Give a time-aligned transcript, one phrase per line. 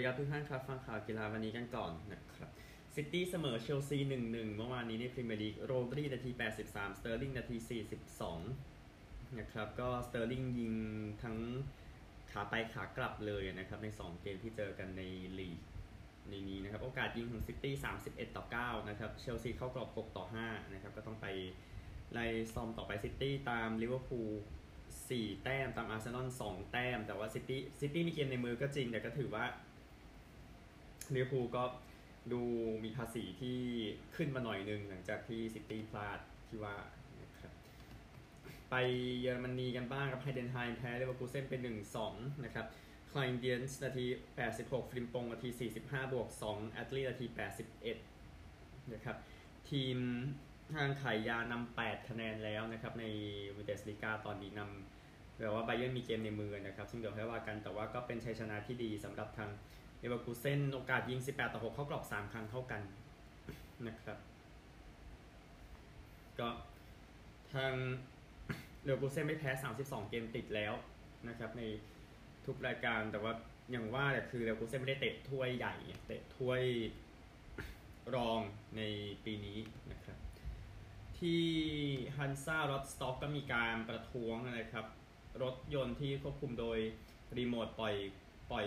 [0.00, 2.50] ดีครับทุกท่านครับ ฟังข่าวกีฬาวันนี้กันก่อนนะครับ
[2.94, 3.98] ซิตี้เสมอเชลซี
[4.28, 6.30] 1-1 เมื่อวานนี้ในพรีเมียร์ลีกโรดรีนาที
[6.64, 7.56] 83 สเตอร์ลิงนาที
[8.66, 10.74] 42 นะครับ ก็สเตอร์ลิงยิง
[11.22, 11.36] ทั้ง
[12.30, 15.02] ขาไปขากลับเลยนะครับ ใน 2 เกมที่เจอกันใน
[15.38, 15.58] ลีก
[16.28, 17.74] ในนี้นะครับ โอกาสยิงของซิตี้
[18.06, 21.26] 31 ต่อ 9 นะครับ เชลซีเข้ากรอบ 6 ต่อ 5 นะครับ ก็ต้องไป
[22.12, 24.30] ไล่ซ่อมต่อไปซิตี้ตามลิเวอร์พูล
[24.86, 29.44] 4 แต้ม ตามอาร์เซนอล2แต้ม แต่ว่าซิตี้ซิตี้มีเกมในมือก็จริง แต่ก็ถือว่า
[31.14, 31.64] ลิเวอร์พูลก็
[32.32, 32.42] ดู
[32.84, 33.58] มีภาษีที่
[34.16, 36.18] ขึ้นมาหน่อยนึงหลังจากที่ซิตี้พลาด
[36.48, 36.76] ที่ว่า
[37.22, 37.52] นะครับ
[38.70, 38.74] ไป
[39.20, 41.60] เยอรมนีกันบ้างครับไฮเดนไฮม์แพ้เลเวอร์คูเซนเป็น
[42.02, 42.66] 1-2 นะครับ
[43.10, 44.06] ไคลน์ดีนสต์นาที
[44.48, 47.26] 86ฟริมปงนาที 45 บวก 2 แอดลีนาที
[48.08, 49.16] 81 นะครับ
[49.70, 49.96] ทีม
[50.74, 53.04] ทางขายยานำ 8 คะแนนแล้วนะครับ ใน
[53.56, 59.50] บุนเดสลีกาตอนนี้นำแต่ว่าไบเยิร์นมีเกมในมือนะครับ ซึ่งเดี๋ยวให้ว่ากันแต่ว่าก็เป็นชัยชนะที่ดีสำหรับทาง
[60.00, 62.80] เลเวอร์คูเซนโอกาสยิง 18 ต่อ 6 เข้ากรอบ 3 ครั้งเท่ากัน
[63.86, 64.18] นะครับ
[66.38, 66.48] ก็
[67.52, 67.74] ทาง
[68.84, 70.72] เลเวอร์คูเซนไม่แพ้ 32 เกมติดแล้ว
[71.28, 71.62] นะครับใน
[72.46, 73.32] ทุกรายการแต่ว่า
[73.70, 75.74] อย่างว่าแหละคือเลเวอร์คูเซนไม่ได้เตะถ้วยใหญ่
[76.06, 76.62] เตะถ้วย
[78.14, 78.40] รอง
[78.76, 78.82] ใน
[79.24, 79.58] ปีนี้
[79.92, 80.18] นะครับ
[81.18, 81.44] ที่
[82.16, 84.86] ฮันซ่ารอสต็อกก็มีการประท้วงนะครับ
[85.42, 86.78] รถยนต์ที่ควบคุมโดย
[87.36, 87.94] รีโมทปล่อย
[88.50, 88.66] ปล่อย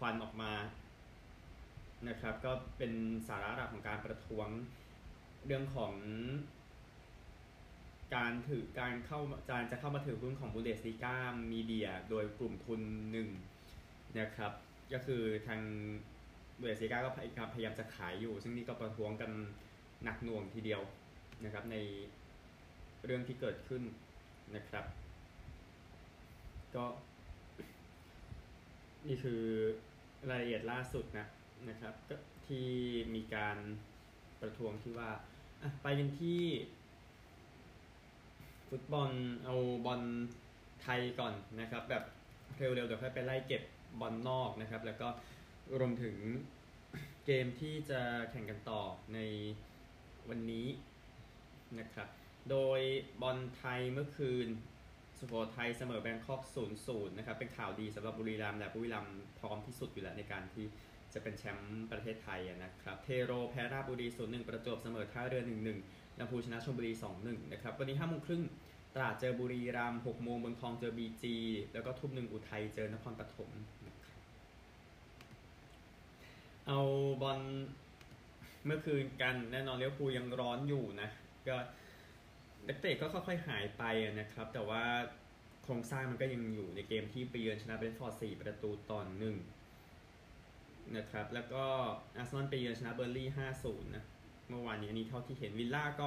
[0.00, 0.52] ควันออกมา
[2.08, 2.92] นะครับ ก็เป็น
[3.28, 4.48] สาระหลักของการประท้วง
[5.46, 5.94] เรื่องของ
[8.14, 9.20] การถือการเข้า
[9.50, 11.16] การจะเข้ามาถือหุ้นของบูเดสลิก้า
[11.52, 12.80] มีเดียโดยกลุ่มทุน
[13.12, 13.28] หนึ่ง
[14.18, 14.52] นะครับ
[14.92, 15.60] ก็คือทาง
[16.58, 17.10] บูเดสลิก้าก็
[17.54, 19.30] พยายามจะขายอยู่ ซึ่งนี่ก็ประท้วงกัน
[20.04, 20.82] หนักหน่วงทีเดียว
[21.44, 21.76] นะครับใน
[23.04, 23.82] เรื่องที่เกิดขึ้น
[24.54, 24.84] นะครับ
[26.74, 26.84] ก็
[29.08, 29.42] นี่คือ
[30.28, 31.26] รายละเอียดล่าสุดนะ
[31.68, 32.16] นะครับก็
[32.48, 32.68] ที่
[33.14, 33.56] มีการ
[34.40, 35.10] ประท้วงที่ว่า
[35.82, 36.42] ไปกันที่
[38.68, 39.10] ฟุตบอล
[39.44, 39.54] เอา
[39.86, 40.02] บอล
[40.82, 42.04] ไทยก่อนนะครับ แบบ
[42.58, 43.62] เร็วๆเดี๋ยวค่อยไปไล่เก็บ
[44.00, 45.08] บอลนอกนะครับ แล้วก็
[45.78, 46.16] รวมถึง
[47.24, 48.82] เกมที่จะแข่งกันต่อ
[49.14, 49.18] ใน
[50.28, 50.66] วันนี้
[51.78, 52.08] นะครับ
[52.50, 52.80] โดย
[53.22, 54.48] บอลไทยเมื่อคืน
[55.20, 56.42] สุโขทัยเสมอแบงคอก
[56.80, 60.66] 0-0นะครับเป็นข่าวดีสำหรับบุรีรัมย์และบุรีรัมย์พร้อมที่สุดอยู่แล้วในการที่
[61.14, 65.42] จะเป็นแชมป์ประเทศไทยนะครับ เทโรแพ้ราบุรี 0-1 ประจวบเสมอท่าเรือ
[65.80, 66.92] 1-1ลำพูชนะชลบุรี
[67.22, 68.42] 2-1 นะครับ วันนี้5โมงครึ่ง
[68.94, 71.36] ตราดเจอบุรีรัมย์6โมงบนทองเจอบีจี
[71.72, 73.50] แล้วก็ทุ่มหนึ่งอุทัยเจอนครปฐม
[76.68, 76.80] เอา
[77.22, 77.40] บอล
[78.66, 81.08] เมื่อคืนกันแน่นอนลิเวอร์พูลยังร้อนอยู่นะ
[81.48, 81.56] ก็
[82.68, 83.82] นักเตะก็ค่อยๆหายไป
[84.20, 84.84] นะครับ แต่ว่า
[85.62, 89.36] โครงสร้างมันก็ยังอยู่ในเกมที่ไปเยือนชนะเบรนฟอร์ด4ประตูต่อหนึ่ง
[90.96, 91.64] นะครับ แล้วก็
[92.16, 93.28] อาร์เซนอลไปเยือนชนะเบิร์นลีย์
[93.62, 94.04] 5-0นะ
[94.48, 96.06] เมื่อวานนี้อันนี้เท่าที่เห็นวิลล่าก็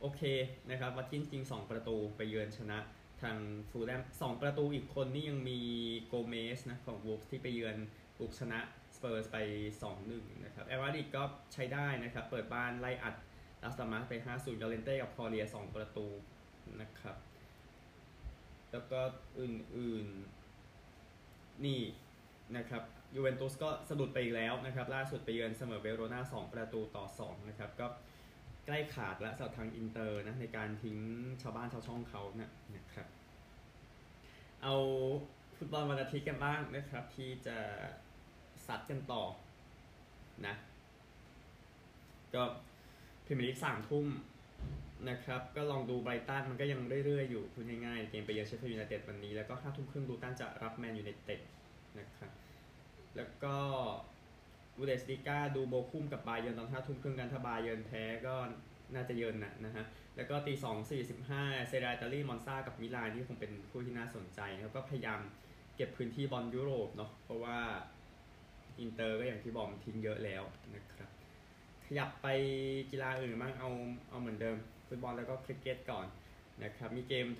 [0.00, 0.22] โอเค
[0.70, 2.78] นะครับวัตกินส์ยิง 2 ประตูไปเยือนชนะ
[3.22, 3.36] ทาง
[3.70, 5.60] ฟูแล่ม2ประตูอีกคนนี่ยังมี
[6.06, 7.76] โกเมสนะของวูล์ฟที่ไปเยือน
[8.18, 8.58] บุกชนะ
[8.94, 9.36] สเปอร์สไป
[9.90, 11.22] 2-1 นะครับ แอตมาดริดก็
[11.52, 13.14] ใช้ได้นะครับ เปิดบ้านไล่อัด
[13.62, 16.06] ลาสพัลมาสไป5-0ยอเรนเต้กับคอเรีย2ประตู
[16.80, 17.16] นะครับ
[18.72, 19.00] แล้วก็
[19.40, 21.80] อื่นๆ นี่
[22.56, 22.82] นะครับ
[23.14, 27.86] ยูเวนตุสก็สะดุดไปอีกแล้วนะครับ ล่าสุดไปเยือนเสมอเวโรนา2ประตูต่อ2นะครับ ก็
[28.66, 30.98] ไกลขาดและสำหรับทางอินเตอร์นะในการทิ้ง
[31.42, 33.08] ชาวบ้านชาวช่องเขานะนะครับ
[34.62, 34.74] เอา
[35.56, 37.56] ฟุตบอลวันอาทิตย์กันบ้างนะครับ ที่จะ
[38.66, 39.22] ซัดกันต่อ
[40.46, 40.54] นะ
[42.34, 42.42] ก็
[43.30, 44.06] พรีเมียร์ลีกสามทุ่ม
[45.08, 51.40] นะครับ ก็ลองดูไบรตันมันก็ยังเรื่อยๆอยู่พูดง่ายๆเกมไปเยือนเชฟเฟียลด์ยูไนเต็ดวันนี้ แล้วก็ห้าทุ่มครึ่งลูตันจะรับแมนยูไนเต็ด
[51.98, 52.30] นะครับ
[53.16, 53.56] แล้วก็
[54.76, 58.34] บุนเดสลีกาดูโบคุ่มกับบาเยิร์นตอนห้าทุ่มครึ่งกันถ้าบาเยิร์นแพ้ก็
[58.94, 59.84] น่าจะเยินนะนะฮะ
[60.16, 65.20] แล้วก็ตีสองสี่สิบห้าเซเรียอาอิตาลีมอนซากับมิลานที่คงเป็นคู่ที่น่าสนใจแล้วก็พยายาม
[65.76, 67.58] เก็บพื้นที่บอลยุโรปเนาะเพราะว่า
[68.80, 70.42] อินเตอร์ก็อย่างที่บอกทิ้งเยอะแล้ว
[70.76, 71.09] นะครับ
[71.92, 72.28] ขยับไป
[72.90, 73.70] กีฬาอื่นบ้างเอา
[74.08, 74.56] เอาเหมือนเดิม
[74.88, 76.06] ฟุตบอลแล้วก็คริกเก็ตก่อน
[76.64, 77.34] นะครับมีเกม 2020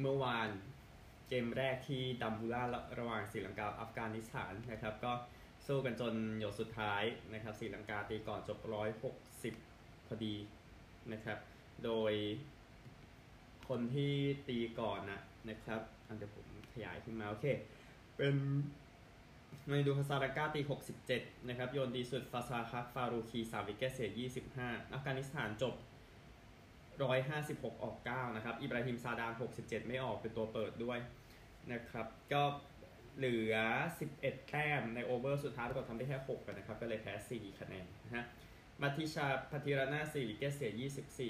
[0.00, 0.48] เมื่อวาน
[1.28, 2.62] เกมแรกที่ดัมบูล่า
[2.98, 5.12] ระหว่างศรีลังกาอัฟกานิสถานนะครับ ก็
[5.66, 7.02] สู้กันจนหยดสุดท้าย
[7.32, 8.58] นะครับศรีลังกาตีก่อนจบ
[9.32, 10.34] 160 พอดี
[11.12, 11.38] นะครับ
[11.84, 12.12] โดย
[13.68, 14.12] คนที่
[14.48, 17.46] ตีก่อนนะนะครับอันเดี๋ยวผมขยายขึ้นมา โอเค
[18.16, 18.34] เป็น
[19.66, 20.60] ในดูฟาซาราก้าตี
[21.04, 24.10] 67 นะครับ โยนดีสุด ฟาซาคักฟารูคี3วิกเกตเสีย
[24.56, 25.74] 25 อัฟกานิสถานจบ
[26.98, 30.98] 156 ออก 9 นะครับ อิบราฮิมซาดาน 67 ไม่ออกเป็นตัวเปิดด้วย
[31.72, 32.42] นะครับ ก็
[33.16, 33.56] เหลือ
[34.00, 38.24] 11 แต้มใน over สุดท้ายปรากฏทำได้แค่ 6 กันนะครับ ก็เลยแพ้ 4 คะแนนนะฮะ
[38.80, 40.72] มาทีชาพาทิรานาสี่ wicket เสีย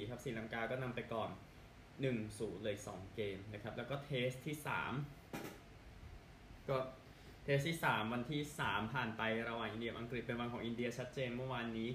[0.01, 1.31] 24 ครับศรีลังกาก็นำไปก่อน
[1.97, 4.57] 1-0 เลย 2 เกมนะครับ แล้วก็ Test ที่
[5.59, 6.77] 3 ก็
[7.49, 11.89] Test ที่ 3 วันที่ 3 ผ่านไประหว่างอินเดียอังกฤษเป็นวันของอินเดียชัดเจนเมื่อวานนี้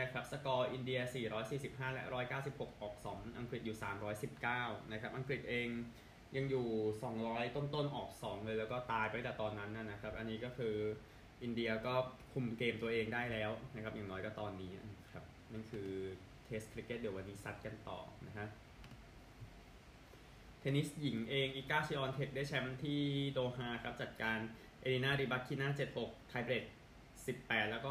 [0.00, 1.00] นะครับสกอร์อินเดีย
[1.46, 2.04] 445 และ
[2.42, 3.76] 196 ออก 2 อังกฤษอยู่
[4.34, 5.68] 319 นะครับ อังกฤษเอง
[6.36, 6.66] ยังอยู่
[7.12, 10.76] 200 ต้นๆ ออก 2 เลย แล้วก็ตายไปแต่ตอนนั้นนะครับ อันนี้ก็คือ
[11.42, 11.94] อินเดียก็
[12.32, 15.88] คุมเกมตัวเองได้แล้วนะครับ อย่างน้อยก็ตอนนี้นะครับ นั่นคือ
[16.44, 18.46] Test cricket เดี๋ยววันนี้ซัดกันต่อนะฮะ
[20.60, 23.00] เทนนิสหญิงเองอีกาชวีออนเทคได้แชมป์ที่
[23.32, 24.38] โดฮาครับ จัดการ
[24.80, 25.68] เอลินาริบัคคิน่า
[26.00, 26.64] 76ไทเบรก
[27.16, 27.90] 18แล้วก็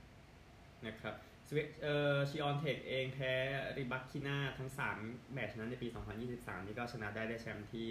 [0.00, 1.14] 62นะครับ
[1.48, 3.32] สวิเอ่อชวีออนเทคเองแพ้
[3.76, 4.70] ริบัคคิน่าทั้ง
[5.00, 5.88] 3 แมตช์นั้นในปี
[6.26, 7.88] 2023 นี่ก็ชนะได้ได้แชมป์ที่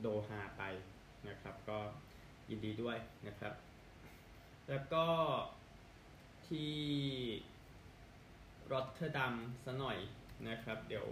[0.00, 0.62] โดฮาไป
[1.28, 1.78] นะครับก็
[2.50, 2.96] ยินดีด้วย
[3.26, 3.54] นะครับ
[4.68, 5.04] แล้วก็
[6.46, 6.74] ที่
[8.72, 9.34] รอตเทอร์ดัม
[9.64, 9.98] ซะหน่อย
[10.48, 11.06] นะครับ เดี๋ยว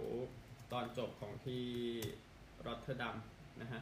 [0.71, 1.65] ตอนจบของที่
[2.65, 3.15] รอตเทอร์ดัม
[3.61, 3.81] นะฮะ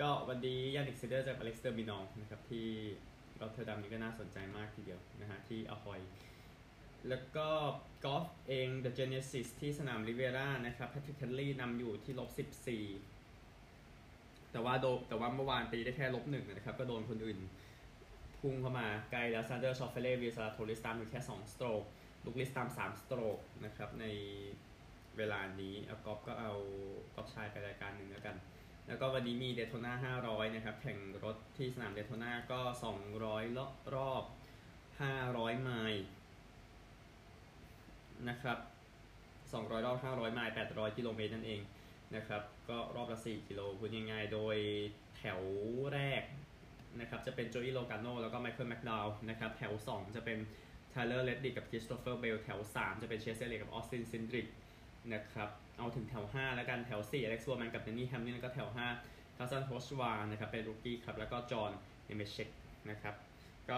[0.00, 2.68] ก็วันนี้ยานนิกซินเนอร์เจออเล็กซ์เดอมินอร์นะครับที่
[3.40, 6.00] รอตเทอร์ดัมนี่ก็น่าสนใจมากทีเดียวนะฮะที่อฮอย
[7.08, 7.48] แล้วก็
[8.04, 12.30] กอล์ฟเอง The Genesis ที่สนามริเวียรานะครับแพทริกแคนลี่นำอยู่ที่ลบ
[13.38, 17.38] 14แต่ว่าโดแต่ว่าเมื่อวานตีได้แค่ลบหนึ่งนะครับ ก็โดนคนอื่น
[18.38, 21.82] พุ่งเข้ามาไกลแล้วแซนเดอร์ชอฟเฟเล่วิลซาลาทอริสตามอยู่แค่2 stroke
[22.24, 24.06] ลุคลิสต์ตาม3 stroke นะครับใน
[25.16, 26.52] เวลานี้เอากอล์ฟก็เอา
[27.14, 28.36] กอล์ฟชายไปรายการหนึ่งแล้วกัน
[28.86, 32.60] แล้วก็วันนี้มีเดโทนา500 นะครับ แข่งรถที่สนามเดโทนาก็
[33.08, 34.24] 200 รอบรอบ
[34.92, 36.04] 500 ไมล์
[38.28, 38.58] นะครับ
[39.22, 41.60] 200 รอบ 500 ไมล์ 800 กิโลเมตรนั่นเอง
[42.16, 44.56] นะครับ ก็รอบละ 4 กิโลพูดง่ายๆ โดย
[45.16, 45.40] แถว
[45.92, 46.22] แรก
[47.00, 50.38] นะครับ จะเป็นโจอีโลกาโนแล้วก็ไมเคิลแมคดาวนะครับ แถว 2 จะเป็น
[50.90, 54.46] ไทเลอร์เลดดิกกับคริสโตเฟอร์เบล แถว 3 จะเป็นเชสเอลเลียตับออสตินซินดริก
[55.12, 55.48] นะครับ
[55.78, 58.68] เอาถึงแถว 5 แล้วกันแถว4อเล็กซ์โบว์แมนกับเดนนี่แฮมลินแล้วก็แถว
[59.04, 61.72] 5คาร์สันโฮเซวาร์นะครับเป็น rookie ครับแล้วก็จอห์น
[62.06, 62.48] เนเมเชก
[62.90, 63.14] นะครับ
[63.68, 63.76] ก็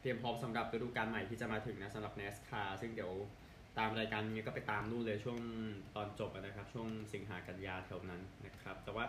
[0.00, 3.12] เตรียมพร้อมสำหรับฤดูกาลใหม่ที่จะมาถึงนะสำหรับ NASCAR ซึ่งเดี๋ยว
[3.78, 5.38] ตามรายการนี้ก็ไปตามนู่นเลยช่วง
[5.96, 9.04] ตอนจบนะครับ ช่วงสิงหากันยาแถวนั้นนะครับ แต่ว่า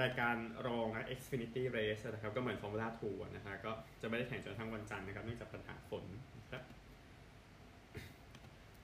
[0.00, 0.36] รายการ
[0.66, 6.04] รองนะ Xfinity Race นะครับ ก็เหมือน Formula 2นะฮะก็จะไม่ได้แข่งจนกระทั่งวันจันทร์นะครับเนื่องจากปัญหาฝน
[6.36, 6.62] นะครับ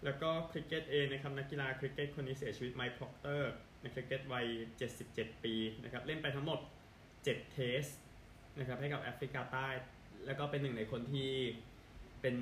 [0.04, 3.50] แล้วก็คริกเก็ตเองนะครับนักกีฬาคริกเก็ตคนนี้เสียชีวิตไมค์พ r อกเตอร์
[3.82, 4.46] นักคริกเก็ตวัย
[4.94, 5.54] 77 ปี
[5.84, 6.58] นะครับเล่นไปทั้งหมด
[7.06, 7.84] 7 Test
[8.58, 9.68] นะครับให้กับแอฟริกาใต้
[10.26, 11.32] แล้วก็เป็นหนึ่งในคนที่
[12.20, 12.36] เป็น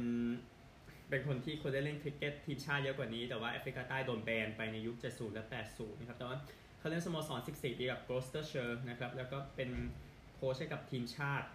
[1.10, 6.36] เป็นคนที่คนได้เล่นคริกเก็ตทีมชาติเยอะกว่านี้ แต่ว่าแอฟริกาใต้โดนแบนไปในยุค 70 และ 80 นะครับ แต่ว่า
[6.78, 9.70] เขาเล่นสโมสร 14 ปีกับโกลสเตอร์เชอร์นะครับ แล้วก็เป็น
[10.34, 11.48] โค้ชให้กับทีมชาติ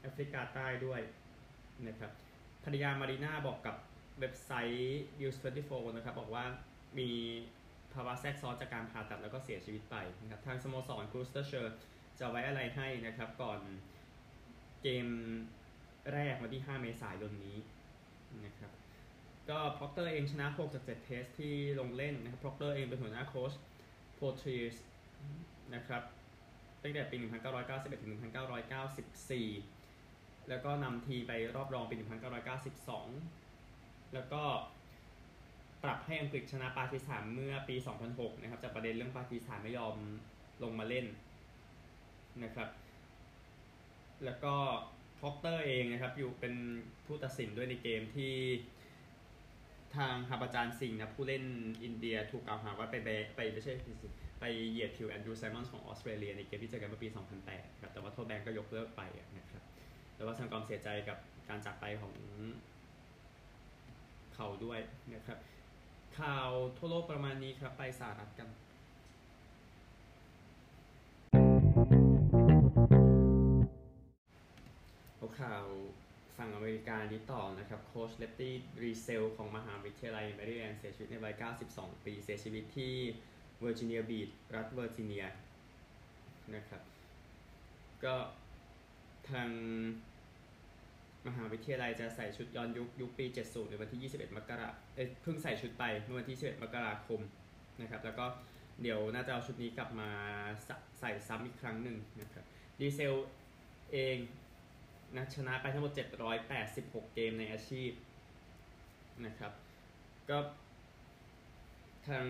[0.00, 1.00] แอฟริกาใต้ด้วย
[1.88, 2.10] นะครับ
[2.64, 3.76] ภรรยามารีนาบอกกับ
[4.20, 5.36] เว็บไซต์ News
[5.66, 6.44] 24 นะครับบอกว่า
[6.98, 7.10] มี
[7.94, 11.76] ภาวะแทรกซ้อนจากการผ่าตัดแล้วก็เสียชีวิตไปนะครับทางสโมสรโกลสเตอร์เชอร์
[12.18, 13.60] จะไว้อาลัยให้นะครับก่อน
[14.82, 15.06] เกม
[16.12, 17.58] แรกวันที่ 5 เมษายนนี้
[18.44, 18.72] นะครับ
[19.50, 23.52] ก็พ r อกเตอร์เองชนะ 6 จาก 7 Test ที่ลงเล่นนะครับพ r อกเตอร์เองเป็นหัวหน้าโค้ช
[24.14, 24.76] โพทรีส
[25.74, 26.02] นะครับ
[26.82, 28.14] ตั้งแต่ปี 1991 ถึง
[29.14, 32.06] 1994 แล้วก็นำทีไปรอบรองปี 1992
[34.14, 34.42] แล้วก็
[35.84, 37.76] ปรับให้อังกฤษชนะปากีสถานเมื่อปี
[38.08, 39.96] 2006 นะครับ จากประเด็นเรื่องปากีสถานไม่ยอม
[40.62, 41.06] ลงมาเล่น
[42.44, 42.68] นะครับ
[44.24, 44.54] แล้วก็
[45.20, 46.54] พอกเตอร์เองนะครับ อยู่เป็น
[47.06, 48.34] ผู้ตัดสินด้วยในเกมที่
[49.96, 51.44] ทางฮาบาจานสิงห์นะผู้เล่น
[51.84, 53.72] อินเดียถูกกล่าวหาว่าไปไปไปไม่ใช่
[54.40, 57.08] ไปเหยียดผิวแอนดรูว์ไซมอนส์ของออสเตรเลียในเกมที่เจอกันเมื่อปี
[57.44, 59.02] 2008ครับแต่ว่าโทษแบนก็ยกเลิกไป
[59.38, 59.62] นะครับ
[60.16, 62.12] แล้วก็แสดงความเสียใจกับการจากไปของ
[64.36, 64.80] เขาด้วย
[65.14, 65.38] นะครับ
[66.18, 68.48] ข่าวทั่วโลกประมาณนี้ครับ ไปสหรัฐกัน
[75.16, 75.64] เอาข่าว
[76.36, 81.34] ฝั่งอเมริกานี้ต่อนะครับ โค้ชเลฟตี้ดรีเซลของมหาวิทยาลัยแมริแลนด์เสียชีวิตในวัย
[81.68, 82.94] 92 ปี เสียชีวิตที่
[83.60, 85.24] เวอร์จิเนียบีชรัฐเวอร์จิเนีย
[86.54, 86.82] นะครับ
[88.04, 88.16] ก็
[89.30, 89.50] ทาง
[91.26, 97.20] มหาวิทยาลัยจะใส่ชุดย้อนยุคยุคปี 70 ในวันที่ 21 มกราเอ้ยเพิ่งใส่ชุดไปเมื่อวันที่ 11 มกราคม
[97.80, 98.26] นะครับ แล้วก็
[98.82, 100.10] เดี๋ยวน่าจะเอาชุดนี้กลับมา
[101.00, 102.44] ใส่ซ้ำอีกครั้งหนึ่งนะครับ
[102.80, 103.14] ดรีเซล
[103.92, 104.18] เอง
[105.16, 105.92] นะชนะไปทั้งหมด
[106.52, 107.90] 786 เกมในอาชีพ
[109.26, 109.52] นะครับ
[110.30, 110.38] ก็
[112.08, 112.26] ทาง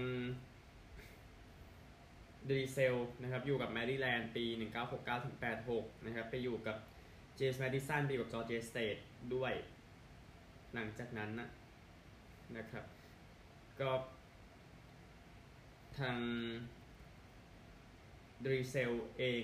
[2.48, 4.44] ดรีเซลนะครับอยู่กับแมริแลนด์ปี
[4.84, 5.36] 1969ถึง
[5.70, 6.76] 86 นะครับไปอยู่กับ
[7.36, 8.96] เจมส์แมดิสันไปอยู่กับจอร์เจียสเตท
[9.34, 9.52] ด้วย
[10.74, 11.48] หลังจากนั้นนะ
[12.56, 12.84] นะครับ
[13.80, 13.90] ก็
[15.98, 16.18] ทาง
[18.44, 19.42] ดีเซลเอง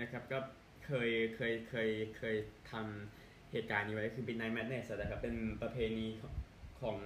[0.00, 0.38] นะครับก็
[0.86, 2.36] เคยเคยเคยเคย
[2.70, 6.06] ทำเหตุการณ์นี้ไว้คือเป็นไนแมทเนสนะครับเป็นประเพณี
[6.80, 6.98] ของ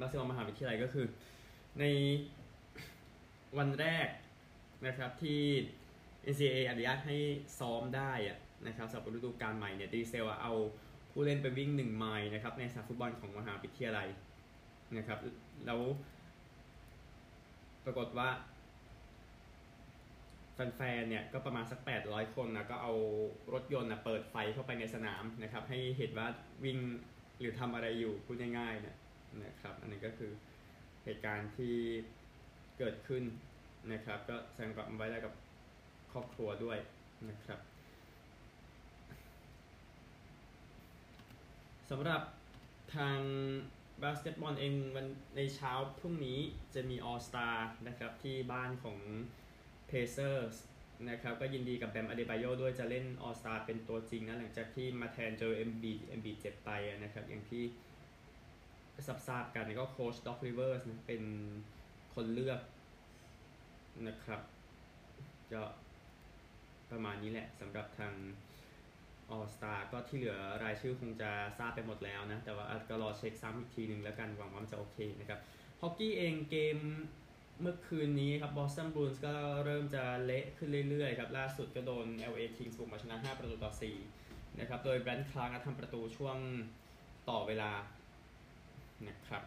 [0.00, 1.06] บาร์เซโลนามหาวิทยาลัยก็คือ
[1.80, 1.84] ใน
[3.58, 4.08] วันแรก
[4.86, 5.40] นะครับที่
[6.32, 7.16] NCAA อนุญาตให้
[7.58, 10.52] ซ้อมได้อะ นะครับสำหรับฤดูกาลใหม่เนี่ยดีเซลเอา
[11.10, 14.08] ผู้เล่นไปวิ่งหนึ่งไมล์นะครับในสนามฟุตบอลของมหาวิทยาลัย
[14.96, 15.18] นะครับ
[15.66, 15.80] แล้ว
[17.84, 18.28] ปรากฏว่า
[20.76, 22.92] แฟนๆเนี่ยก็ประมาณสัก 800 คนนะก็เอา
[23.52, 26.26] รถยนต์นะเปิดไฟเข้าไปในสนามนะครับให้เห็นว่า
[26.64, 26.78] วิ่ง
[27.38, 28.96] หรือทำอะไรอยู่พูดง่ายๆนะ
[29.44, 30.30] นะครับอันนี้ก็คือ
[31.04, 31.74] เหตุการณ์ที่
[32.78, 33.22] เกิดขึ้น
[33.92, 35.34] นะครับ ก็แสดงความไว้ได้กับ
[36.12, 36.78] ครอบครัวด้วย
[37.30, 37.60] นะครับ
[41.90, 42.22] สำหรับ
[42.96, 43.18] ทาง
[44.02, 46.38] บาสเกตบอลเองวันในเช้าพรุ่งนี้
[46.74, 47.48] จะมี All-Star
[47.86, 48.98] นะครับที่บ้านของ
[49.90, 50.54] Pacers
[51.10, 55.84] นะครับก็ยินดีกับแบมอเดบายโยด้วยจะเล่น All-Star เป็นตัวจริงนะหลังจากที่มาแทนเจอ MB
[56.18, 57.64] MB เจ็บไปนะครับอย่างที่
[59.28, 61.22] ทราบกันก็โค้ชด็อกริเวอร์สเป็น
[62.14, 62.60] คนเลือก
[64.08, 64.40] นะครับ
[65.52, 65.62] ก็
[66.90, 68.12] ประมาณนี้แหละสำหรับทาง
[69.32, 75.40] ออสตาก็ที่เหลือรายชื่อคงจะทราบไปหมดแล้วนะ แต่ว่าก็รอเช็คซ้ำอีกทีหนึ่งแล้วกันหวังว่ามันจะโอเคนะครับ
[75.80, 76.78] ฮอกกี้เองเกม
[77.60, 83.72] เมื่อคืนนี้ครับบอสตันบรูนส์ก็เริ่มจะเละขึ้นเรื่อยๆครับ ล่าสุดก็โดน LA Kings บุกมาชนะ 5 ประตูต่อ
[84.14, 86.36] 4 นะครับ โดยแบรนด์คลาร์กทำประตูช่วง
[87.30, 87.72] ต่อเวลา
[89.08, 89.42] นะครับ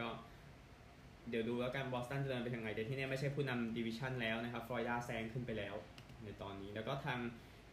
[0.00, 0.08] ก็
[1.28, 5.74] เดี๋ยวดูแล้วกันบอสตันจะเดินไปทางไหนแต่ที่นี่ไม่ใช่ผู้นำดิวิชันแล้วนะครับฟลอริดาแซงขึ้นไปแล้ว
[6.24, 7.18] ในตอนนี้แล้วก็ทาง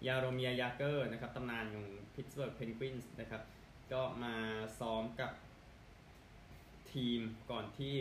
[0.08, 3.42] ยาโรเมียร์ยาเกอร์นะครับตำนานของพิตสเบิร์กเพนกวินส์นะครับ
[3.94, 4.36] ก็มา
[4.80, 5.32] ซ้อมกับ
[6.94, 7.20] ทีม
[7.52, 7.94] ก่อนที่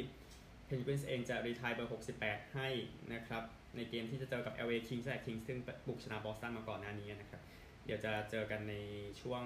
[0.67, 1.91] เพนกวินส์เองจะ retire เบอร์
[2.23, 2.69] 68 ให้
[3.13, 3.43] นะครับ
[3.77, 7.41] ในเกมที่จะเจอกับ LA Kings LA Kings ซึ่งบุกชนะบอสตันมาก่อนหน้านี้นะครับ
[7.85, 8.75] เดี๋ยวจะเจอกันใน
[9.21, 9.45] ช่วง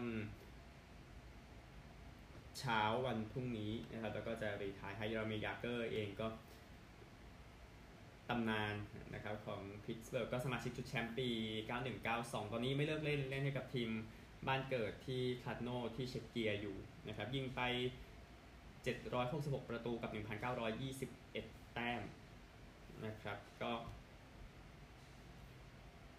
[2.59, 6.27] เช้าวันพรุ่งนี้นะครับแล้วก็จะ retire ให้ยาโรเมียร์ยาเกอร์เองก็
[8.29, 8.75] ตำนาน
[9.15, 11.29] นะครับของพิตสเบิร์กก็สมาชิกชุดแชมป์ปี
[11.91, 13.91] 9192 ตอนนี้ไม่เลิกเล่นเล่นให้กับทีม
[14.47, 16.77] บ้านเกิดที่คลัดโนที่เช็กเกียอยู่
[17.09, 17.61] นะครับยิงไป
[18.85, 20.11] 766 ประตูกับ
[20.93, 22.03] 1,921 แต้ม
[23.07, 23.73] นะครับก็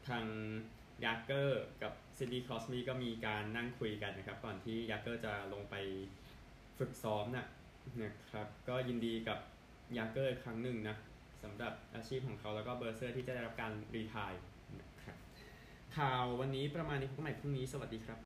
[0.08, 0.26] ทาง
[1.06, 5.76] ยาเกอร์กับซิดนีย์ครอสบีก็มีการนั่งคุยกันนะครับ ก่อนที่ยาเกอร์จะลงไป
[6.78, 7.48] ฝึกซ้อมนะ
[8.04, 9.40] นะครับ ก็ยินดีกับ
[9.98, 10.96] ยาเกอร์ครั้งหนึ่งนะ
[11.46, 14.34] สำหรับอาชีพของเขาแล้วก็เบอร์เสื้อที่จะได้รับการ retire
[15.06, 15.18] ครับ
[15.98, 18.18] ข่าววันนี้ประมาณนี้พบกันใหม่พรุ่งนี้สวัสดีครับ